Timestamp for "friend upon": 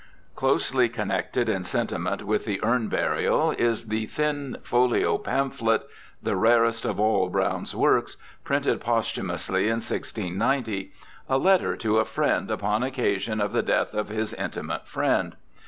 12.05-12.81